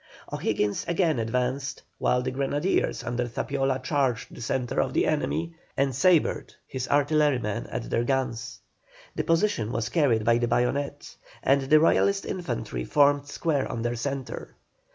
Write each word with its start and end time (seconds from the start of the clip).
O'Higgins 0.33 0.83
again 0.87 1.19
advanced, 1.19 1.83
while 1.99 2.23
the 2.23 2.31
grenadiers 2.31 3.03
under 3.03 3.27
Zapiola 3.27 3.77
charged 3.83 4.33
the 4.33 4.41
centre 4.41 4.81
of 4.81 4.93
the 4.93 5.05
enemy, 5.05 5.53
and 5.77 5.93
sabred 5.93 6.55
his 6.65 6.87
artillerymen 6.87 7.67
at 7.67 7.87
their 7.87 8.03
guns. 8.03 8.61
The 9.13 9.23
position 9.23 9.71
was 9.71 9.89
carried 9.89 10.25
by 10.25 10.39
the 10.39 10.47
bayonet, 10.47 11.15
and 11.43 11.61
the 11.61 11.79
Royalist 11.79 12.25
infantry 12.25 12.83
formed 12.83 13.27
square 13.27 13.71
on 13.71 13.83
their 13.83 13.95
centre. 13.95 14.55